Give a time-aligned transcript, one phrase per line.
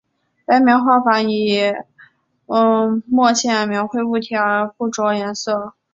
[0.45, 1.59] 白描画法以
[3.05, 5.75] 墨线描绘物体而不着颜色。